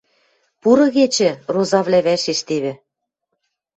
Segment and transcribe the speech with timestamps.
[0.61, 2.73] —Пуры кечӹ,— розавлӓ вӓшештевӹ.